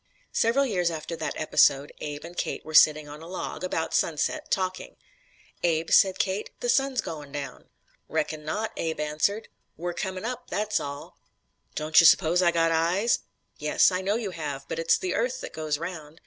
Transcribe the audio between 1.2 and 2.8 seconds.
episode, Abe and Kate were